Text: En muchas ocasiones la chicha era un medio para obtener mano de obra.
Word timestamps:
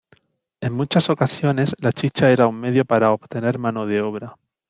En 0.61 0.73
muchas 0.73 1.11
ocasiones 1.11 1.75
la 1.79 1.91
chicha 1.91 2.31
era 2.31 2.47
un 2.47 2.55
medio 2.59 2.85
para 2.85 3.11
obtener 3.11 3.59
mano 3.59 3.85
de 3.85 4.01
obra. 4.01 4.35